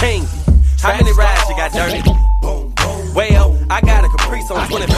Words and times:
king. 0.00 0.24
How 0.80 0.96
many 0.96 1.12
rides 1.12 1.44
you 1.44 1.56
got 1.60 1.76
dirty? 1.76 2.00
Well, 3.12 3.52
I 3.68 3.84
got 3.84 4.00
a 4.00 4.08
Caprice 4.08 4.48
on 4.48 4.64
24. 4.64 4.96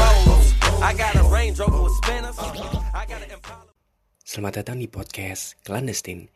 I 0.79 0.95
got 0.95 1.19
a 1.19 1.27
Range 1.27 1.59
Rover 1.59 1.91
with 1.91 1.97
spinners. 1.99 2.39
I 2.95 3.03
got 3.11 3.19
an 3.19 3.35
Impala. 3.35 3.67
Selamat 4.23 4.63
datang 4.63 4.79
di 4.79 4.87
podcast 4.87 5.59
Clandestine. 5.67 6.31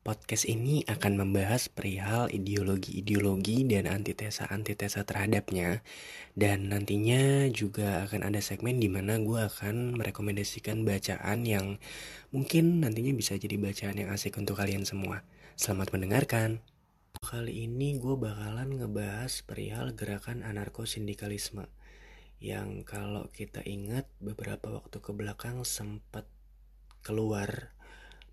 Podcast 0.00 0.48
ini 0.48 0.88
akan 0.88 1.20
membahas 1.20 1.68
perihal 1.68 2.32
ideologi-ideologi 2.32 3.68
dan 3.68 3.84
antitesa-antitesa 3.84 5.04
terhadapnya. 5.04 5.84
Dan 6.32 6.72
nantinya 6.72 7.52
juga 7.52 8.08
akan 8.08 8.24
ada 8.24 8.40
segmen 8.40 8.80
di 8.80 8.88
mana 8.88 9.20
gue 9.20 9.52
akan 9.52 10.00
merekomendasikan 10.00 10.80
bacaan 10.80 11.44
yang 11.44 11.76
mungkin 12.32 12.80
nantinya 12.80 13.12
bisa 13.12 13.36
jadi 13.36 13.60
bacaan 13.60 14.00
yang 14.00 14.08
asik 14.08 14.40
untuk 14.40 14.56
kalian 14.56 14.88
semua. 14.88 15.20
Selamat 15.60 15.92
mendengarkan. 15.92 16.64
Kali 17.16 17.64
ini 17.64 17.96
gue 17.96 18.12
bakalan 18.20 18.76
ngebahas 18.76 19.40
perihal 19.48 19.96
gerakan 19.96 20.44
anarko-sindikalisme 20.44 21.64
yang 22.44 22.84
kalau 22.84 23.32
kita 23.32 23.64
ingat 23.64 24.04
beberapa 24.20 24.68
waktu 24.68 25.00
ke 25.00 25.16
belakang 25.16 25.64
sempat 25.64 26.28
keluar 27.00 27.72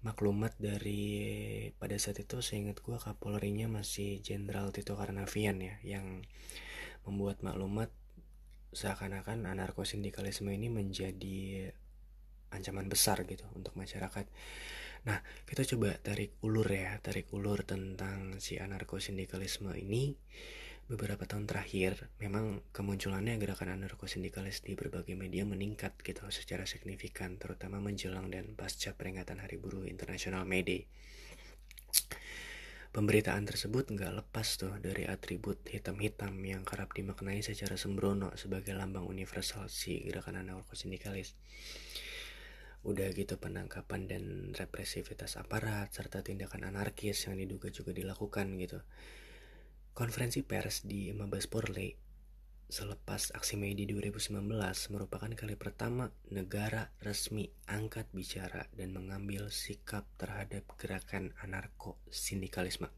maklumat 0.03 0.51
dari 0.59 1.71
pada 1.79 1.95
saat 1.95 2.19
itu 2.19 2.43
saya 2.43 2.67
ingat 2.67 2.83
gue 2.83 2.99
Kapolrinya 2.99 3.71
masih 3.71 4.19
Jenderal 4.19 4.69
Tito 4.75 4.99
Karnavian 4.99 5.63
ya 5.63 5.75
yang 5.81 6.21
membuat 7.07 7.39
maklumat 7.41 7.89
seakan-akan 8.75 9.47
anarko-sindikalisme 9.47 10.51
ini 10.51 10.67
menjadi 10.67 11.71
ancaman 12.51 12.91
besar 12.91 13.23
gitu 13.23 13.47
untuk 13.55 13.73
masyarakat. 13.79 14.27
Nah, 15.05 15.21
kita 15.45 15.61
coba 15.75 15.93
tarik 16.01 16.41
ulur 16.41 16.65
ya, 16.65 16.97
tarik 16.97 17.29
ulur 17.29 17.61
tentang 17.61 18.41
si 18.41 18.57
anarko-sindikalisme 18.57 19.69
ini 19.77 20.17
beberapa 20.85 21.25
tahun 21.25 21.49
terakhir 21.49 22.13
memang 22.21 22.61
kemunculannya 22.69 23.41
gerakan 23.41 23.73
anarko-sindikalis 23.73 24.61
di 24.61 24.77
berbagai 24.77 25.17
media 25.17 25.41
meningkat 25.41 25.97
gitu 26.05 26.25
secara 26.29 26.69
signifikan 26.69 27.41
terutama 27.41 27.81
menjelang 27.81 28.29
dan 28.29 28.53
pasca 28.53 28.93
peringatan 28.93 29.41
Hari 29.41 29.57
Buruh 29.57 29.85
Internasional 29.85 30.45
May 30.45 30.61
Day. 30.61 30.85
Pemberitaan 32.93 33.43
tersebut 33.45 33.91
nggak 33.91 34.13
lepas 34.23 34.57
tuh 34.57 34.73
dari 34.81 35.05
atribut 35.05 35.61
hitam-hitam 35.67 36.33
yang 36.41 36.65
kerap 36.65 36.95
dimaknai 36.97 37.45
secara 37.45 37.77
sembrono 37.77 38.33
sebagai 38.39 38.71
lambang 38.71 39.05
universal 39.05 39.69
si 39.69 40.01
gerakan 40.01 40.41
anarko-sindikalis. 40.41 41.37
Udah 42.85 43.09
gitu 43.17 43.41
penangkapan 43.41 44.05
dan 44.05 44.23
represivitas 44.53 45.41
aparat 45.41 45.89
serta 45.89 46.21
tindakan 46.21 46.69
anarkis 46.69 47.25
yang 47.25 47.33
diduga 47.33 47.73
juga 47.73 47.91
dilakukan 47.97 48.61
gitu 48.61 48.79
Konferensi 49.95 50.43
pers 50.43 50.83
di 50.83 51.15
Mabes 51.15 51.47
Polri 51.47 51.95
selepas 52.67 53.31
aksi 53.31 53.55
Mei 53.55 53.79
di 53.79 53.87
2019 53.87 54.43
merupakan 54.91 55.31
kali 55.31 55.55
pertama 55.55 56.11
negara 56.35 56.91
resmi 56.99 57.47
angkat 57.71 58.03
bicara 58.11 58.67
dan 58.75 58.91
mengambil 58.91 59.47
sikap 59.47 60.03
terhadap 60.19 60.67
gerakan 60.75 61.31
anarko-sindikalisme. 61.39 62.91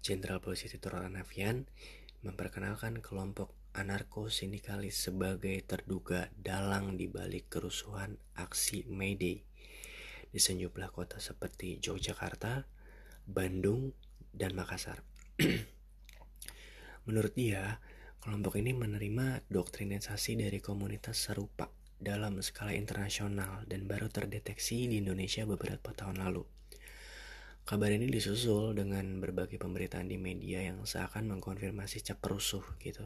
Jenderal 0.00 0.40
Polisi 0.40 0.72
Tito 0.72 0.88
Karnavian 0.88 1.68
memperkenalkan 2.24 3.04
kelompok 3.04 3.52
anarko-sindikalis 3.74 4.98
sebagai 4.98 5.54
terduga 5.62 6.30
dalang 6.34 6.98
di 6.98 7.06
balik 7.06 7.46
kerusuhan 7.52 8.18
aksi 8.34 8.86
May 8.90 9.14
Day 9.14 9.46
di 10.30 10.38
sejumlah 10.38 10.90
kota 10.94 11.18
seperti 11.18 11.82
Yogyakarta, 11.82 12.66
Bandung, 13.26 13.94
dan 14.30 14.54
Makassar. 14.54 15.02
Menurut 17.06 17.34
dia, 17.34 17.82
kelompok 18.22 18.58
ini 18.58 18.70
menerima 18.70 19.50
doktrinisasi 19.50 20.38
dari 20.38 20.62
komunitas 20.62 21.18
serupa 21.18 21.66
dalam 22.00 22.38
skala 22.40 22.72
internasional 22.72 23.66
dan 23.66 23.84
baru 23.84 24.08
terdeteksi 24.08 24.88
di 24.88 25.02
Indonesia 25.02 25.44
beberapa 25.44 25.92
tahun 25.92 26.22
lalu. 26.22 26.46
Kabar 27.66 27.92
ini 27.92 28.08
disusul 28.08 28.72
dengan 28.74 29.20
berbagai 29.20 29.60
pemberitaan 29.60 30.08
di 30.08 30.16
media 30.16 30.64
yang 30.64 30.82
seakan 30.88 31.30
mengkonfirmasi 31.36 32.02
cap 32.02 32.18
rusuh 32.24 32.64
gitu. 32.80 33.04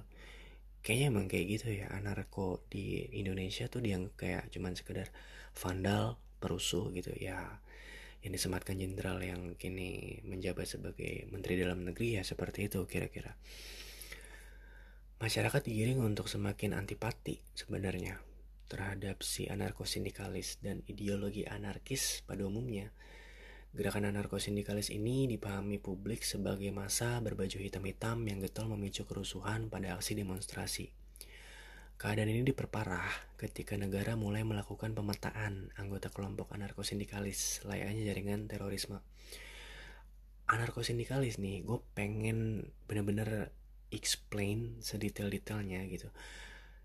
Kayaknya 0.85 1.07
emang 1.09 1.27
kayak 1.33 1.47
gitu 1.49 1.69
ya, 1.73 1.89
anarko 1.97 2.61
di 2.69 3.09
Indonesia 3.17 3.65
tuh 3.73 3.81
yang 3.81 4.13
kayak 4.21 4.53
cuman 4.53 4.77
sekedar 4.77 5.09
vandal, 5.57 6.21
perusuh 6.45 6.93
gitu 6.93 7.09
ya. 7.17 7.65
Yang 8.21 8.45
disematkan 8.45 8.77
jenderal 8.77 9.17
yang 9.25 9.57
kini 9.57 10.21
menjabat 10.29 10.69
sebagai 10.69 11.25
menteri 11.33 11.57
dalam 11.57 11.89
negeri 11.89 12.21
ya 12.21 12.23
seperti 12.23 12.69
itu 12.69 12.85
kira-kira. 12.85 13.33
Masyarakat 15.25 15.65
digiring 15.65 16.05
untuk 16.05 16.29
semakin 16.29 16.77
antipati 16.77 17.41
sebenarnya 17.57 18.21
terhadap 18.69 19.25
si 19.25 19.49
anarko-sindikalis 19.49 20.61
dan 20.61 20.85
ideologi 20.85 21.49
anarkis 21.49 22.21
pada 22.29 22.45
umumnya 22.45 22.93
Gerakan 23.75 24.07
anarko-sindikalis 24.07 24.95
ini 24.95 25.27
dipahami 25.27 25.83
publik 25.83 26.23
sebagai 26.23 26.71
masa 26.71 27.19
berbaju 27.19 27.59
hitam-hitam 27.59 28.23
yang 28.23 28.39
getol 28.39 28.71
memicu 28.71 29.03
kerusuhan 29.03 29.67
pada 29.67 29.99
aksi 29.99 30.15
demonstrasi. 30.15 30.95
Keadaan 31.99 32.31
ini 32.31 32.47
diperparah 32.47 33.35
ketika 33.35 33.75
negara 33.75 34.15
mulai 34.15 34.47
melakukan 34.47 34.95
pemetaan 34.95 35.75
anggota 35.75 36.07
kelompok 36.07 36.55
anarko-sindikalis 36.55 37.67
layaknya 37.67 38.15
jaringan 38.15 38.47
terorisme. 38.47 39.03
Anarko-sindikalis 40.47 41.43
nih, 41.43 41.67
gue 41.67 41.83
pengen 41.99 42.71
bener-bener 42.87 43.51
explain 43.91 44.79
sedetail-detailnya 44.87 45.83
gitu. 45.91 46.15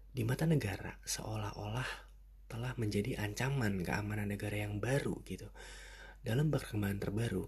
Di 0.10 0.26
mata 0.26 0.50
negara 0.50 0.98
seolah-olah 1.06 2.10
telah 2.50 2.74
menjadi 2.82 3.22
ancaman 3.22 3.86
keamanan 3.86 4.34
negara 4.34 4.58
yang 4.58 4.82
baru 4.82 5.22
gitu. 5.30 5.54
Dalam 6.20 6.52
perkembangan 6.52 7.00
terbaru, 7.00 7.48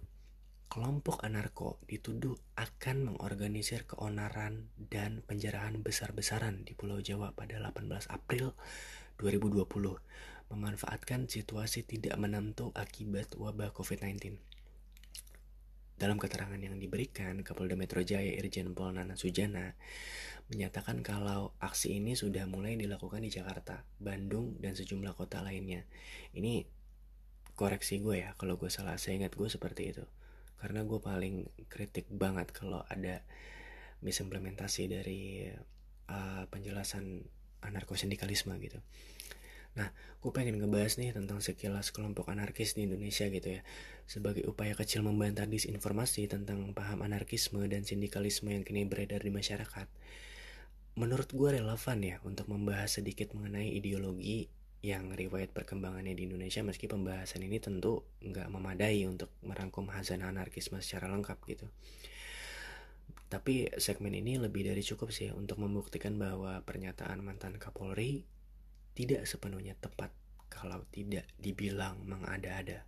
kelompok 0.72 1.20
anarko 1.28 1.76
dituduh 1.92 2.40
akan 2.56 3.12
mengorganisir 3.12 3.84
keonaran 3.84 4.72
dan 4.80 5.28
penjarahan 5.28 5.84
besar-besaran 5.84 6.64
di 6.64 6.72
Pulau 6.72 7.04
Jawa 7.04 7.36
pada 7.36 7.60
18 7.60 8.08
April 8.08 8.56
2020, 9.20 9.68
memanfaatkan 10.56 11.28
situasi 11.28 11.84
tidak 11.84 12.16
menentu 12.16 12.72
akibat 12.72 13.36
wabah 13.36 13.76
COVID-19. 13.76 14.40
Dalam 16.00 16.16
keterangan 16.16 16.56
yang 16.56 16.80
diberikan, 16.80 17.44
Kapolda 17.44 17.76
Metro 17.76 18.00
Jaya 18.08 18.40
Irjen 18.40 18.72
Pol 18.72 18.96
Nana 18.96 19.20
Sujana 19.20 19.76
menyatakan 20.48 21.04
kalau 21.04 21.52
aksi 21.60 22.00
ini 22.00 22.16
sudah 22.16 22.48
mulai 22.48 22.80
dilakukan 22.80 23.20
di 23.20 23.36
Jakarta, 23.36 23.84
Bandung, 24.00 24.56
dan 24.64 24.80
sejumlah 24.80 25.12
kota 25.12 25.44
lainnya. 25.44 25.84
Ini 26.32 26.81
koreksi 27.62 28.02
gue 28.02 28.26
ya, 28.26 28.34
kalau 28.42 28.58
gue 28.58 28.74
salah, 28.74 28.98
saya 28.98 29.22
ingat 29.22 29.38
gue 29.38 29.46
seperti 29.46 29.94
itu 29.94 30.06
karena 30.62 30.86
gue 30.86 31.02
paling 31.02 31.50
kritik 31.74 32.06
banget 32.14 32.54
kalau 32.54 32.86
ada 32.86 33.26
misimplementasi 34.06 34.94
dari 34.94 35.50
uh, 36.06 36.46
penjelasan 36.54 37.26
anarko-sindikalisme 37.66 38.54
gitu. 38.62 38.78
Nah, 39.74 39.90
gue 40.22 40.32
pengen 40.36 40.62
ngebahas 40.62 41.02
nih 41.02 41.18
tentang 41.18 41.42
sekilas 41.42 41.90
kelompok 41.90 42.30
anarkis 42.30 42.78
di 42.78 42.86
Indonesia 42.86 43.26
gitu 43.26 43.58
ya. 43.58 43.62
Sebagai 44.06 44.46
upaya 44.46 44.78
kecil 44.78 45.02
membantah 45.02 45.50
disinformasi 45.50 46.30
tentang 46.30 46.78
paham 46.78 47.02
anarkisme 47.02 47.66
dan 47.66 47.82
sindikalisme 47.82 48.54
yang 48.54 48.62
kini 48.62 48.86
beredar 48.86 49.24
di 49.24 49.34
masyarakat. 49.34 49.88
Menurut 51.00 51.32
gue 51.32 51.50
relevan 51.58 52.00
ya 52.04 52.20
untuk 52.28 52.52
membahas 52.52 53.00
sedikit 53.02 53.32
mengenai 53.34 53.72
ideologi 53.72 54.52
yang 54.82 55.14
riwayat 55.14 55.54
perkembangannya 55.54 56.18
di 56.18 56.26
Indonesia 56.26 56.66
meski 56.66 56.90
pembahasan 56.90 57.46
ini 57.46 57.62
tentu 57.62 58.02
nggak 58.26 58.50
memadai 58.50 59.06
untuk 59.06 59.30
merangkum 59.46 59.86
hazana 59.94 60.34
anarkisme 60.34 60.82
secara 60.82 61.06
lengkap 61.14 61.38
gitu. 61.46 61.70
Tapi 63.32 63.72
segmen 63.80 64.12
ini 64.12 64.42
lebih 64.42 64.68
dari 64.68 64.82
cukup 64.84 65.14
sih 65.14 65.32
untuk 65.32 65.62
membuktikan 65.62 66.20
bahwa 66.20 66.60
pernyataan 66.66 67.22
mantan 67.24 67.56
Kapolri 67.56 68.28
tidak 68.92 69.24
sepenuhnya 69.24 69.78
tepat 69.80 70.12
kalau 70.52 70.84
tidak 70.92 71.24
dibilang 71.40 72.02
mengada-ada. 72.04 72.84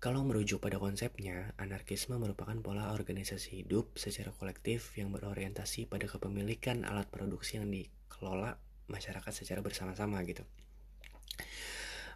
Kalau 0.00 0.24
merujuk 0.24 0.64
pada 0.64 0.80
konsepnya, 0.80 1.52
anarkisme 1.60 2.16
merupakan 2.16 2.56
pola 2.64 2.96
organisasi 2.96 3.62
hidup 3.62 4.00
secara 4.00 4.32
kolektif 4.32 4.96
yang 4.96 5.12
berorientasi 5.12 5.84
pada 5.84 6.08
kepemilikan 6.08 6.88
alat 6.88 7.04
produksi 7.12 7.60
yang 7.60 7.68
dikelola 7.68 8.56
masyarakat 8.88 9.30
secara 9.30 9.60
bersama-sama 9.60 10.24
gitu. 10.24 10.42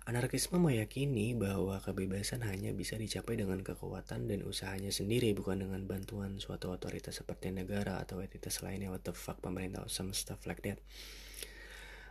Anarkisme 0.04 0.60
meyakini 0.60 1.32
bahwa 1.32 1.80
kebebasan 1.80 2.44
hanya 2.44 2.76
bisa 2.76 3.00
dicapai 3.00 3.40
dengan 3.40 3.64
kekuatan 3.64 4.28
dan 4.28 4.44
usahanya 4.44 4.92
sendiri 4.92 5.32
bukan 5.32 5.64
dengan 5.64 5.80
bantuan 5.88 6.36
suatu 6.36 6.76
otoritas 6.76 7.16
seperti 7.16 7.48
negara 7.48 7.96
atau 7.96 8.20
entitas 8.20 8.60
lainnya 8.60 8.92
what 8.92 9.00
the 9.00 9.16
fuck 9.16 9.40
pemerintah 9.40 9.80
or 9.80 9.88
some 9.88 10.12
stuff 10.12 10.44
like 10.44 10.60
that. 10.60 10.76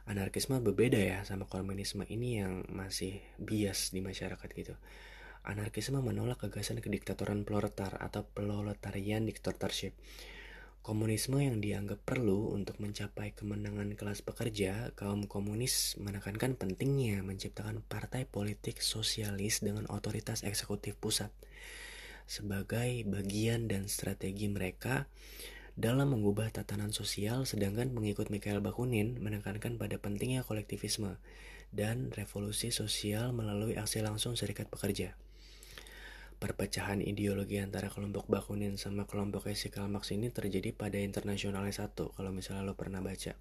Anarkisme 0.10 0.57
berbeda 0.57 0.98
ya 0.98 1.21
sama 1.21 1.45
komunisme 1.45 2.01
ini 2.10 2.42
yang 2.42 2.65
masih 2.74 3.21
bias 3.38 3.94
di 3.94 4.01
masyarakat 4.01 4.50
gitu. 4.57 4.74
Anarkisme 5.45 6.01
menolak 6.01 6.50
gagasan 6.50 6.81
kediktatoran 6.81 7.45
proletar 7.45 8.01
atau 8.01 8.25
proletarian 8.25 9.30
dictatorship. 9.30 9.94
Komunisme 10.83 11.39
yang 11.39 11.63
dianggap 11.63 12.03
perlu 12.03 12.51
untuk 12.51 12.83
mencapai 12.83 13.31
kemenangan 13.31 13.95
kelas 13.95 14.19
pekerja, 14.19 14.91
kaum 15.00 15.31
komunis 15.31 15.95
menekankan 15.95 16.59
pentingnya 16.59 17.24
menciptakan 17.24 17.80
partai 17.88 18.27
politik 18.27 18.83
sosialis 18.83 19.63
dengan 19.63 19.88
otoritas 19.88 20.44
eksekutif 20.44 21.00
pusat 21.00 21.31
sebagai 22.27 23.03
bagian 23.07 23.68
dan 23.68 23.91
strategi 23.91 24.47
mereka 24.47 25.07
dalam 25.74 26.13
mengubah 26.13 26.53
tatanan 26.53 26.94
sosial 26.94 27.50
sedangkan 27.50 27.89
pengikut 27.91 28.30
Mikhail 28.30 28.62
Bakunin 28.62 29.18
menekankan 29.18 29.81
pada 29.81 29.97
pentingnya 29.97 30.45
kolektivisme 30.45 31.18
dan 31.74 32.13
revolusi 32.13 32.69
sosial 32.69 33.33
melalui 33.33 33.74
aksi 33.74 34.06
langsung 34.06 34.38
serikat 34.38 34.69
pekerja. 34.69 35.18
Perpecahan 36.44 37.00
ideologi 37.00 37.56
antara 37.56 37.88
kelompok 37.88 38.28
Bakunin 38.28 38.75
sama 38.75 39.07
kelompok 39.07 39.48
Esikal 39.48 39.88
Marx 39.88 40.12
ini 40.12 40.28
terjadi 40.28 40.75
pada 40.75 41.00
Internasional 41.00 41.63
1 41.63 41.95
kalau 41.95 42.36
misalnya 42.36 42.68
lo 42.68 42.75
pernah 42.75 43.00
baca. 43.00 43.40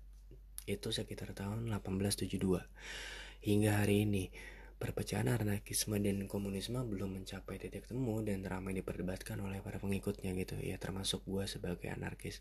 Itu 0.71 0.95
sekitar 0.95 1.35
tahun 1.35 1.67
1872. 1.67 2.63
Hingga 3.43 3.83
hari 3.83 4.07
ini, 4.07 4.31
perpecahan 4.79 5.35
anarkisme 5.35 5.99
dan 5.99 6.31
komunisme 6.31 6.79
belum 6.87 7.19
mencapai 7.19 7.59
titik 7.59 7.91
temu 7.91 8.23
dan 8.23 8.47
ramai 8.47 8.71
diperdebatkan 8.71 9.43
oleh 9.43 9.59
para 9.67 9.83
pengikutnya 9.83 10.31
gitu 10.39 10.63
ya 10.63 10.79
termasuk 10.79 11.27
gue 11.27 11.43
sebagai 11.51 11.91
anarkis. 11.91 12.39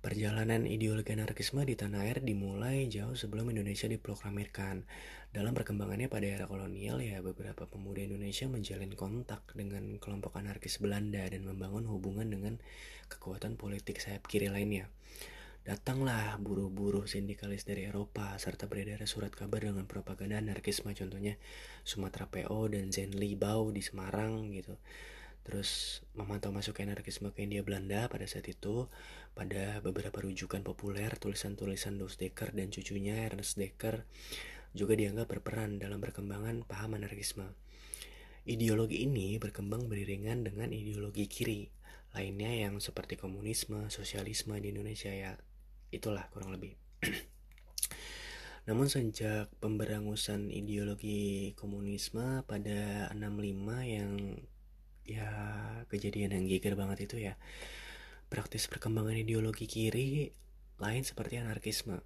Perjalanan 0.00 0.64
ideologi 0.64 1.12
anarkisme 1.12 1.60
di 1.68 1.76
tanah 1.76 2.08
air 2.08 2.24
dimulai 2.24 2.88
jauh 2.88 3.12
sebelum 3.12 3.52
Indonesia 3.52 3.84
diproklamirkan. 3.84 4.88
Dalam 5.28 5.52
perkembangannya 5.52 6.08
pada 6.08 6.24
era 6.24 6.48
kolonial 6.48 7.04
ya 7.04 7.20
beberapa 7.20 7.68
pemuda 7.68 8.00
Indonesia 8.00 8.48
menjalin 8.48 8.96
kontak 8.96 9.44
dengan 9.52 10.00
kelompok 10.00 10.40
anarkis 10.40 10.80
Belanda 10.80 11.20
dan 11.28 11.44
membangun 11.44 11.84
hubungan 11.84 12.32
dengan 12.32 12.56
kekuatan 13.12 13.60
politik 13.60 14.00
sayap 14.00 14.24
kiri 14.24 14.48
lainnya. 14.48 14.88
Datanglah 15.68 16.40
buruh-buruh 16.40 17.04
sindikalis 17.04 17.68
dari 17.68 17.84
Eropa 17.84 18.32
serta 18.40 18.72
beredar 18.72 19.04
surat 19.04 19.36
kabar 19.36 19.60
dengan 19.60 19.84
propaganda 19.84 20.40
anarkisme 20.40 20.96
contohnya 20.96 21.36
Sumatera 21.84 22.24
PO 22.24 22.72
dan 22.72 22.88
Zenli 22.88 23.36
Bau 23.36 23.68
di 23.68 23.84
Semarang 23.84 24.48
gitu 24.56 24.80
terus 25.40 26.00
memantau 26.12 26.52
masuk 26.52 26.78
anarkisme 26.84 27.32
ke 27.32 27.42
India 27.44 27.64
Belanda 27.64 28.06
pada 28.12 28.28
saat 28.28 28.44
itu 28.46 28.86
pada 29.32 29.78
beberapa 29.80 30.20
rujukan 30.20 30.60
populer 30.60 31.14
tulisan-tulisan 31.16 31.96
Dos 31.96 32.20
Dekker 32.20 32.52
dan 32.52 32.68
cucunya 32.68 33.26
Ernest 33.26 33.56
Dekker 33.56 34.04
juga 34.76 34.94
dianggap 34.94 35.26
berperan 35.26 35.82
dalam 35.82 35.98
perkembangan 35.98 36.62
paham 36.66 36.98
anarkisme. 36.98 37.50
Ideologi 38.46 39.04
ini 39.04 39.36
berkembang 39.36 39.90
beriringan 39.90 40.46
dengan 40.46 40.72
ideologi 40.72 41.26
kiri 41.26 41.70
lainnya 42.10 42.66
yang 42.66 42.82
seperti 42.82 43.14
komunisme, 43.14 43.86
sosialisme 43.92 44.58
di 44.58 44.74
Indonesia 44.74 45.10
ya 45.10 45.38
itulah 45.94 46.26
kurang 46.30 46.54
lebih. 46.54 46.74
Namun 48.68 48.86
sejak 48.86 49.50
pemberangusan 49.58 50.50
ideologi 50.52 51.54
komunisme 51.58 52.46
pada 52.46 53.10
65 53.14 53.16
yang 53.86 54.10
ya 55.06 55.30
kejadian 55.90 56.38
yang 56.38 56.44
geger 56.46 56.78
banget 56.78 57.10
itu 57.10 57.18
ya 57.18 57.34
praktis 58.30 58.70
perkembangan 58.70 59.18
ideologi 59.18 59.66
kiri 59.66 60.30
lain 60.78 61.02
seperti 61.02 61.42
anarkisme 61.42 61.98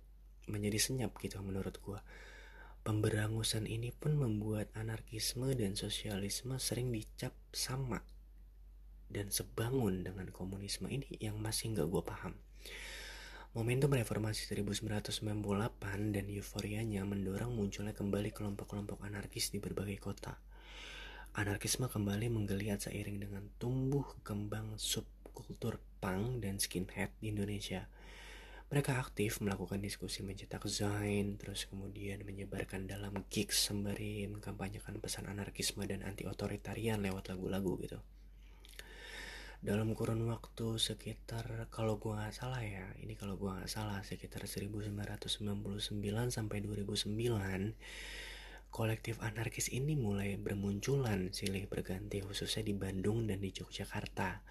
menjadi 0.49 0.81
senyap 0.81 1.13
gitu 1.21 1.39
menurut 1.45 1.77
gua 1.85 2.01
pemberangusan 2.85 3.65
ini 3.65 3.93
pun 3.93 4.17
membuat 4.17 4.69
anarkisme 4.77 5.53
dan 5.57 5.73
sosialisme 5.73 6.61
sering 6.61 6.93
dicap 6.93 7.33
sama 7.53 8.05
dan 9.09 9.33
sebangun 9.33 10.05
dengan 10.05 10.29
komunisme 10.29 10.91
ini 10.93 11.09
yang 11.17 11.41
masih 11.41 11.73
nggak 11.73 11.89
gue 11.89 12.03
paham. 12.05 12.35
Momentum 13.55 13.95
reformasi 13.95 14.51
1998 14.51 15.31
dan 16.11 16.27
euforianya 16.27 17.07
mendorong 17.07 17.55
munculnya 17.55 17.95
kembali 17.95 18.35
kelompok-kelompok 18.35 19.07
anarkis 19.07 19.55
di 19.55 19.63
berbagai 19.63 20.03
kota. 20.03 20.35
Anarkisme 21.39 21.87
kembali 21.87 22.27
menggeliat 22.35 22.85
seiring 22.85 23.23
dengan 23.23 23.47
tumbuh 23.63 24.19
kembang 24.27 24.75
subkultur 25.35 25.83
punk 25.99 26.47
dan 26.47 26.63
skinhead 26.63 27.11
di 27.19 27.35
Indonesia. 27.35 27.91
Mereka 28.71 28.95
aktif 29.03 29.43
melakukan 29.43 29.83
diskusi 29.83 30.23
mencetak 30.23 30.63
zain, 30.71 31.35
terus 31.43 31.67
kemudian 31.67 32.23
menyebarkan 32.23 32.87
dalam 32.87 33.27
gigs 33.27 33.67
sembari 33.67 34.31
mengkampanyekan 34.31 35.03
pesan 35.03 35.27
anarkisme 35.27 35.83
dan 35.91 36.07
anti-otoritarian 36.07 37.03
lewat 37.03 37.35
lagu-lagu 37.35 37.75
gitu. 37.83 37.99
Dalam 39.59 39.91
kurun 39.99 40.23
waktu 40.31 40.79
sekitar, 40.79 41.67
kalau 41.75 41.99
gua 41.99 42.23
nggak 42.23 42.35
salah 42.39 42.63
ya, 42.63 42.95
ini 43.03 43.19
kalau 43.19 43.35
gua 43.35 43.59
nggak 43.59 43.75
salah 43.75 44.07
sekitar 44.07 44.47
1999 44.47 45.99
sampai 46.31 46.63
2009, 46.63 47.75
kolektif 48.71 49.19
anarkis 49.19 49.67
ini 49.75 49.99
mulai 49.99 50.39
bermunculan 50.39 51.35
silih 51.35 51.67
berganti 51.67 52.23
khususnya 52.23 52.63
di 52.71 52.75
Bandung 52.79 53.27
dan 53.27 53.43
di 53.43 53.51
Yogyakarta. 53.51 54.47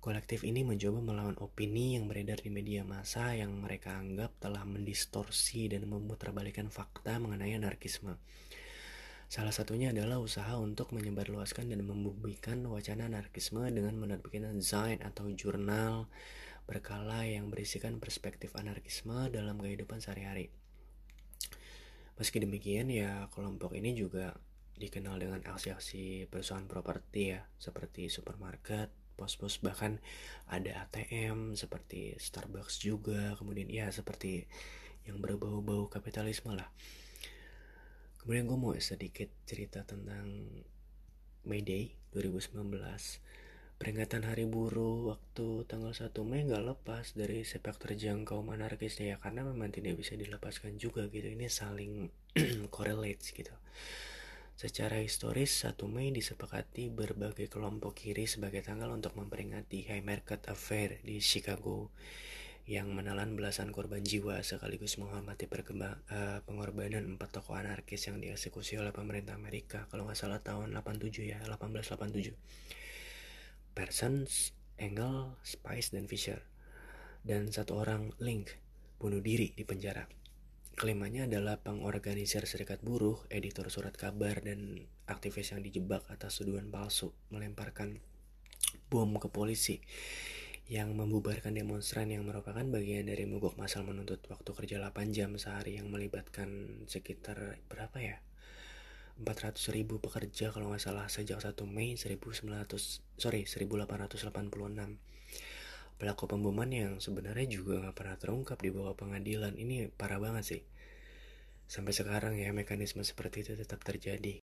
Kolektif 0.00 0.48
ini 0.48 0.64
mencoba 0.64 1.04
melawan 1.04 1.36
opini 1.44 2.00
yang 2.00 2.08
beredar 2.08 2.40
di 2.40 2.48
media 2.48 2.88
massa 2.88 3.36
yang 3.36 3.52
mereka 3.60 4.00
anggap 4.00 4.32
telah 4.40 4.64
mendistorsi 4.64 5.68
dan 5.68 5.84
memutarbalikkan 5.84 6.72
fakta 6.72 7.20
mengenai 7.20 7.52
anarkisme. 7.52 8.16
Salah 9.28 9.52
satunya 9.52 9.92
adalah 9.92 10.16
usaha 10.16 10.56
untuk 10.56 10.96
menyebarluaskan 10.96 11.68
dan 11.68 11.84
membumikan 11.84 12.64
wacana 12.72 13.12
anarkisme 13.12 13.60
dengan 13.68 13.92
menerbitkan 14.00 14.56
zain 14.64 15.04
atau 15.04 15.28
jurnal 15.36 16.08
berkala 16.64 17.28
yang 17.28 17.52
berisikan 17.52 18.00
perspektif 18.00 18.56
anarkisme 18.56 19.28
dalam 19.28 19.60
kehidupan 19.60 20.00
sehari-hari. 20.00 20.48
Meski 22.16 22.40
demikian 22.40 22.88
ya 22.88 23.28
kelompok 23.36 23.76
ini 23.76 23.92
juga 23.92 24.32
dikenal 24.80 25.20
dengan 25.20 25.44
aksi-aksi 25.44 26.24
perusahaan 26.32 26.64
properti 26.64 27.36
ya 27.36 27.44
seperti 27.60 28.08
supermarket, 28.08 28.99
pos-pos 29.20 29.60
bahkan 29.60 30.00
ada 30.48 30.88
ATM 30.88 31.52
seperti 31.52 32.16
Starbucks 32.16 32.80
juga 32.80 33.36
kemudian 33.36 33.68
ya 33.68 33.92
seperti 33.92 34.48
yang 35.04 35.20
berbau-bau 35.20 35.92
kapitalisme 35.92 36.56
lah. 36.56 36.72
Kemudian 38.24 38.48
gue 38.48 38.56
mau 38.56 38.72
sedikit 38.80 39.28
cerita 39.44 39.84
tentang 39.84 40.48
May 41.44 41.60
Day 41.60 42.00
2019 42.16 42.64
Peringatan 43.80 44.28
Hari 44.28 44.44
Buruh 44.44 45.08
waktu 45.08 45.64
tanggal 45.64 45.96
1 45.96 46.12
Mei 46.28 46.44
gak 46.44 46.68
lepas 46.68 47.16
dari 47.16 47.48
sepak 47.48 47.80
terjang 47.80 48.28
kaum 48.28 48.52
anarkis 48.52 49.00
ya 49.00 49.16
karena 49.16 49.40
memang 49.40 49.72
tidak 49.72 49.96
bisa 49.96 50.20
dilepaskan 50.20 50.76
juga 50.76 51.08
gitu 51.08 51.24
ini 51.32 51.48
saling 51.48 52.12
correlates 52.76 53.32
gitu. 53.32 53.56
Secara 54.60 55.00
historis 55.00 55.64
1 55.64 55.72
Mei 55.88 56.12
disepakati 56.12 56.92
berbagai 56.92 57.48
kelompok 57.48 57.96
kiri 57.96 58.28
sebagai 58.28 58.60
tanggal 58.60 58.92
untuk 58.92 59.16
memperingati 59.16 59.88
High 59.88 60.04
Market 60.04 60.52
Affair 60.52 61.00
di 61.00 61.16
Chicago 61.24 61.88
yang 62.68 62.92
menelan 62.92 63.40
belasan 63.40 63.72
korban 63.72 64.04
jiwa 64.04 64.44
sekaligus 64.44 65.00
menghormati 65.00 65.48
uh, 65.48 66.44
pengorbanan 66.44 67.08
empat 67.08 67.40
tokoh 67.40 67.56
anarkis 67.56 68.04
yang 68.12 68.20
dieksekusi 68.20 68.76
oleh 68.76 68.92
pemerintah 68.92 69.32
Amerika 69.32 69.88
kalau 69.88 70.04
nggak 70.04 70.20
salah 70.20 70.44
tahun 70.44 70.76
87 70.76 71.08
ya 71.24 71.40
1887 71.48 72.36
Parsons, 73.72 74.52
Engel, 74.76 75.40
Spice, 75.40 75.96
dan 75.96 76.04
Fisher. 76.04 76.44
Dan 77.24 77.48
satu 77.48 77.80
orang, 77.80 78.12
Link, 78.20 78.60
bunuh 79.00 79.24
diri 79.24 79.56
di 79.56 79.64
penjara. 79.64 80.04
Kelimanya 80.80 81.28
adalah 81.28 81.60
pengorganisir 81.60 82.48
serikat 82.48 82.80
buruh, 82.80 83.20
editor 83.28 83.68
surat 83.68 83.92
kabar, 83.92 84.40
dan 84.40 84.88
aktivis 85.04 85.52
yang 85.52 85.60
dijebak 85.60 86.08
atas 86.08 86.40
tuduhan 86.40 86.72
palsu 86.72 87.12
melemparkan 87.28 88.00
bom 88.88 89.12
ke 89.20 89.28
polisi 89.28 89.84
yang 90.72 90.96
membubarkan 90.96 91.52
demonstran 91.52 92.08
yang 92.08 92.24
merupakan 92.24 92.64
bagian 92.64 93.12
dari 93.12 93.28
mogok 93.28 93.60
masal 93.60 93.84
menuntut 93.84 94.24
waktu 94.32 94.56
kerja 94.56 94.80
8 94.80 95.12
jam 95.12 95.36
sehari 95.36 95.76
yang 95.76 95.92
melibatkan 95.92 96.80
sekitar 96.88 97.60
berapa 97.68 98.00
ya? 98.00 98.16
400 99.20 99.60
ribu 99.76 100.00
pekerja 100.00 100.48
kalau 100.48 100.72
nggak 100.72 100.80
salah 100.80 101.12
sejak 101.12 101.44
1 101.44 101.60
Mei 101.68 102.00
1900 102.00 102.40
sorry 103.20 103.44
1886 103.44 104.32
pelaku 106.00 106.24
pemboman 106.24 106.72
yang 106.72 106.96
sebenarnya 106.96 107.44
juga 107.60 107.84
nggak 107.84 107.92
pernah 107.92 108.16
terungkap 108.16 108.56
di 108.56 108.72
bawah 108.72 108.96
pengadilan. 108.96 109.52
Ini 109.52 109.92
parah 109.92 110.16
banget 110.16 110.44
sih. 110.56 110.62
Sampai 111.68 111.92
sekarang 111.92 112.40
ya 112.40 112.50
mekanisme 112.56 113.04
seperti 113.04 113.44
itu 113.44 113.52
tetap 113.60 113.84
terjadi. 113.84 114.40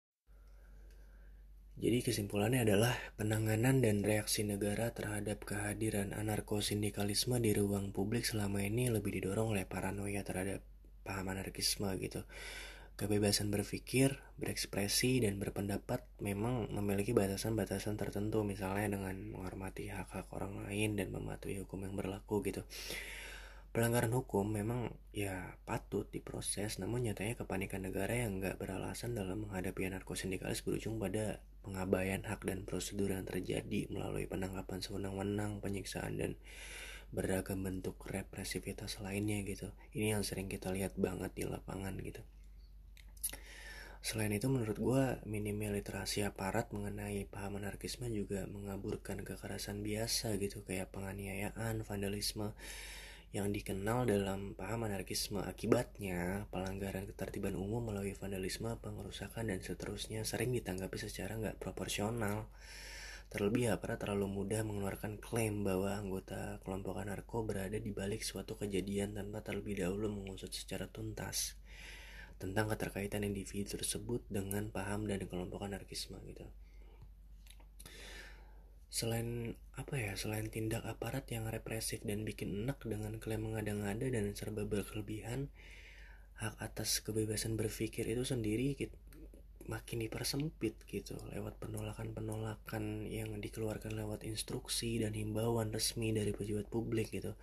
Jadi 1.75 1.97
kesimpulannya 2.03 2.63
adalah 2.63 2.95
penanganan 3.19 3.83
dan 3.83 4.03
reaksi 4.03 4.43
negara 4.47 4.95
terhadap 4.95 5.43
kehadiran 5.43 6.15
anarko-sindikalisme 6.15 7.35
di 7.39 7.51
ruang 7.51 7.91
publik 7.91 8.23
selama 8.23 8.63
ini 8.63 8.87
lebih 8.87 9.11
didorong 9.15 9.55
oleh 9.55 9.67
paranoia 9.67 10.23
terhadap 10.23 10.63
paham 11.03 11.35
anarkisme 11.35 11.91
gitu 11.99 12.23
Kebebasan 12.95 13.51
berpikir, 13.51 14.23
berekspresi, 14.39 15.19
dan 15.19 15.35
berpendapat 15.35 16.07
memang 16.23 16.71
memiliki 16.71 17.11
batasan-batasan 17.11 17.99
tertentu, 17.99 18.47
misalnya 18.47 18.95
dengan 18.95 19.19
menghormati 19.35 19.91
hak-hak 19.91 20.31
orang 20.31 20.63
lain 20.63 20.95
dan 20.95 21.11
mematuhi 21.11 21.59
hukum 21.59 21.83
yang 21.83 21.99
berlaku 21.99 22.39
gitu. 22.47 22.63
Pelanggaran 23.75 24.15
hukum 24.15 24.47
memang 24.47 24.95
ya 25.11 25.59
patut 25.67 26.07
diproses, 26.07 26.79
namun 26.79 27.03
nyatanya 27.03 27.35
kepanikan 27.35 27.83
negara 27.83 28.15
yang 28.15 28.39
nggak 28.39 28.55
beralasan 28.55 29.11
dalam 29.11 29.43
menghadapi 29.43 29.91
anarkosindikalis 29.91 30.63
berujung 30.63 30.95
pada 30.95 31.43
pengabaian 31.67 32.23
hak 32.23 32.47
dan 32.47 32.63
prosedur 32.63 33.11
yang 33.11 33.27
terjadi 33.27 33.91
melalui 33.91 34.23
penangkapan 34.23 34.79
sewenang-wenang, 34.79 35.59
penyiksaan, 35.59 36.15
dan 36.15 36.31
beragam 37.11 37.59
bentuk 37.59 37.99
represivitas 38.07 39.03
lainnya 39.03 39.43
gitu. 39.43 39.75
Ini 39.91 40.15
yang 40.15 40.23
sering 40.23 40.47
kita 40.47 40.71
lihat 40.71 40.95
banget 40.95 41.35
di 41.35 41.43
lapangan 41.43 41.99
gitu. 41.99 42.23
Selain 44.05 44.29
itu 44.29 44.45
menurut 44.45 44.77
gue 44.77 45.03
minimnya 45.25 45.73
literasi 45.73 46.21
aparat 46.21 46.69
mengenai 46.69 47.25
paham 47.25 47.57
anarkisme 47.57 48.05
juga 48.13 48.45
mengaburkan 48.45 49.25
kekerasan 49.25 49.81
biasa 49.81 50.37
gitu 50.37 50.61
kayak 50.61 50.93
penganiayaan, 50.93 51.81
vandalisme 51.81 52.53
yang 53.33 53.49
dikenal 53.49 54.05
dalam 54.05 54.53
paham 54.53 54.85
anarkisme 54.85 55.41
akibatnya 55.41 56.45
pelanggaran 56.53 57.09
ketertiban 57.09 57.57
umum 57.57 57.81
melalui 57.81 58.13
vandalisme, 58.13 58.77
pengerusakan 58.77 59.49
dan 59.49 59.65
seterusnya 59.65 60.21
sering 60.21 60.53
ditanggapi 60.53 61.01
secara 61.01 61.41
nggak 61.41 61.57
proporsional. 61.57 62.45
Terlebih 63.33 63.73
aparat 63.73 64.05
terlalu 64.05 64.29
mudah 64.29 64.61
mengeluarkan 64.61 65.17
klaim 65.17 65.65
bahwa 65.65 65.97
anggota 65.97 66.61
kelompok 66.61 67.01
anarko 67.01 67.41
berada 67.41 67.81
di 67.81 67.89
balik 67.89 68.21
suatu 68.21 68.53
kejadian 68.53 69.17
tanpa 69.17 69.41
terlebih 69.41 69.81
dahulu 69.81 70.13
mengusut 70.13 70.53
secara 70.53 70.85
tuntas 70.85 71.57
tentang 72.37 72.67
keterkaitan 72.71 73.23
individu 73.23 73.79
tersebut 73.79 74.23
dengan 74.27 74.67
paham 74.69 75.07
dan 75.07 75.23
kelompok 75.25 75.63
anarkisme 75.63 76.19
gitu. 76.27 76.45
Selain 78.91 79.59
apa 79.75 79.99
ya, 79.99 80.15
selain 80.15 80.47
tindak 80.47 80.87
aparat 80.87 81.27
yang 81.27 81.51
represif 81.51 81.99
dan 82.07 82.23
bikin 82.23 82.63
enak 82.63 82.79
dengan 82.87 83.19
klaim 83.19 83.43
mengada-ngada 83.43 84.07
dan 84.07 84.31
serba 84.31 84.63
berkelebihan, 84.63 85.51
hak 86.39 86.55
atas 86.59 87.03
kebebasan 87.03 87.59
berpikir 87.59 88.07
itu 88.07 88.23
sendiri 88.23 88.75
makin 89.65 90.05
dipersempit 90.05 90.77
gitu 90.85 91.17
lewat 91.33 91.57
penolakan-penolakan 91.57 93.09
yang 93.09 93.33
dikeluarkan 93.41 93.97
lewat 93.97 94.21
instruksi 94.21 95.01
dan 95.01 95.17
himbauan 95.17 95.73
resmi 95.73 96.13
dari 96.13 96.31
pejabat 96.37 96.69
publik 96.69 97.09
gitu 97.09 97.33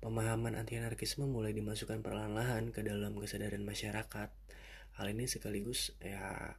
Pemahaman 0.00 0.56
anti-anarkisme 0.56 1.28
mulai 1.28 1.52
dimasukkan 1.52 2.00
perlahan-lahan 2.00 2.72
ke 2.72 2.80
dalam 2.80 3.20
kesadaran 3.20 3.60
masyarakat. 3.60 4.32
Hal 4.96 5.06
ini 5.12 5.28
sekaligus 5.28 5.92
ya 6.00 6.56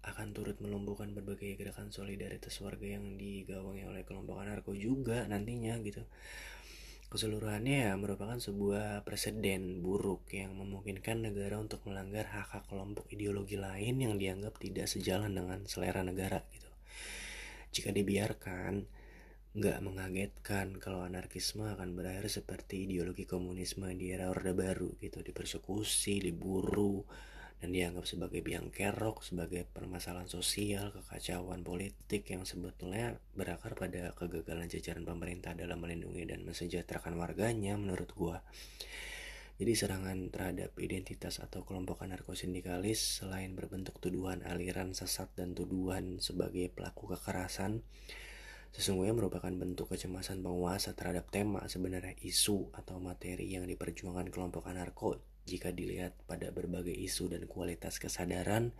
akan 0.00 0.32
turut 0.32 0.56
melumpuhkan 0.64 1.12
berbagai 1.12 1.60
gerakan 1.60 1.92
solidaritas 1.92 2.56
warga 2.64 2.88
yang 2.88 3.20
digawangi 3.20 3.84
oleh 3.84 4.00
kelompok 4.08 4.40
anarko 4.40 4.72
juga 4.72 5.28
nantinya 5.28 5.76
gitu. 5.84 6.08
Keseluruhannya 7.12 7.90
ya 7.90 7.92
merupakan 8.00 8.40
sebuah 8.40 9.04
presiden 9.04 9.84
buruk 9.84 10.32
yang 10.32 10.56
memungkinkan 10.56 11.20
negara 11.20 11.60
untuk 11.60 11.84
melanggar 11.84 12.32
hak-hak 12.32 12.64
kelompok 12.64 13.12
ideologi 13.12 13.60
lain 13.60 14.00
yang 14.00 14.16
dianggap 14.16 14.56
tidak 14.56 14.88
sejalan 14.88 15.36
dengan 15.36 15.68
selera 15.68 16.00
negara 16.00 16.48
gitu. 16.48 16.70
Jika 17.76 17.92
dibiarkan, 17.92 18.88
Nggak 19.50 19.82
mengagetkan 19.82 20.78
kalau 20.78 21.02
anarkisme 21.02 21.66
akan 21.66 21.98
berakhir 21.98 22.30
seperti 22.30 22.86
ideologi 22.86 23.26
komunisme 23.26 23.90
di 23.98 24.14
era 24.14 24.30
Orde 24.30 24.54
Baru 24.54 24.94
gitu, 25.02 25.26
dipersekusi, 25.26 26.22
diburu, 26.22 27.02
dan 27.58 27.74
dianggap 27.74 28.06
sebagai 28.06 28.46
biang 28.46 28.70
kerok, 28.70 29.26
sebagai 29.26 29.66
permasalahan 29.66 30.30
sosial, 30.30 30.94
kekacauan 30.94 31.66
politik 31.66 32.30
yang 32.30 32.46
sebetulnya 32.46 33.18
berakar 33.34 33.74
pada 33.74 34.14
kegagalan 34.14 34.70
jajaran 34.70 35.02
pemerintah 35.02 35.58
dalam 35.58 35.82
melindungi 35.82 36.30
dan 36.30 36.46
mensejahterakan 36.46 37.18
warganya 37.18 37.74
menurut 37.74 38.14
gua. 38.14 38.46
Jadi 39.58 39.72
serangan 39.74 40.30
terhadap 40.30 40.78
identitas 40.78 41.42
atau 41.42 41.66
kelompok 41.66 42.06
anarkosindikalis 42.06 43.18
selain 43.18 43.58
berbentuk 43.58 43.98
tuduhan 43.98 44.46
aliran 44.46 44.94
sesat 44.94 45.26
dan 45.34 45.58
tuduhan 45.58 46.22
sebagai 46.22 46.70
pelaku 46.70 47.18
kekerasan, 47.18 47.82
sesungguhnya 48.70 49.14
merupakan 49.16 49.50
bentuk 49.50 49.90
kecemasan 49.90 50.46
penguasa 50.46 50.94
terhadap 50.94 51.26
tema 51.34 51.66
sebenarnya 51.66 52.14
isu 52.22 52.70
atau 52.74 53.02
materi 53.02 53.50
yang 53.50 53.66
diperjuangkan 53.66 54.30
kelompok 54.30 54.70
anarko. 54.70 55.18
Jika 55.48 55.74
dilihat 55.74 56.14
pada 56.30 56.54
berbagai 56.54 56.94
isu 56.94 57.32
dan 57.32 57.48
kualitas 57.50 57.98
kesadaran 57.98 58.70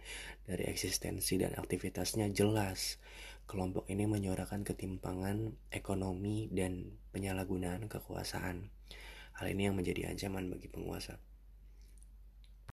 dari 0.47 0.71
eksistensi 0.71 1.41
dan 1.41 1.57
aktivitasnya 1.59 2.31
jelas 2.31 3.03
kelompok 3.51 3.91
ini 3.91 4.07
menyuarakan 4.07 4.63
ketimpangan 4.63 5.59
ekonomi 5.75 6.47
dan 6.55 6.95
penyalahgunaan 7.11 7.91
kekuasaan. 7.91 8.71
Hal 9.35 9.47
ini 9.51 9.67
yang 9.67 9.75
menjadi 9.75 10.15
ancaman 10.15 10.47
bagi 10.53 10.71
penguasa 10.71 11.19